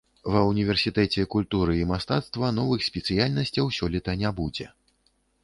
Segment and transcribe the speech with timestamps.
[0.35, 4.65] Ва ўніверсітэце культуры і мастацтва новых спецыяльнасцяў сёлета не будзе.